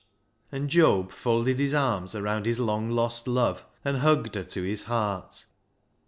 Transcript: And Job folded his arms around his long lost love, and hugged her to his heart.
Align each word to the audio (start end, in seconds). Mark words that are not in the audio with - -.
And 0.51 0.67
Job 0.67 1.11
folded 1.11 1.59
his 1.59 1.75
arms 1.75 2.15
around 2.15 2.47
his 2.47 2.59
long 2.59 2.89
lost 2.89 3.27
love, 3.27 3.67
and 3.85 3.97
hugged 3.97 4.33
her 4.33 4.43
to 4.43 4.63
his 4.63 4.85
heart. 4.85 5.45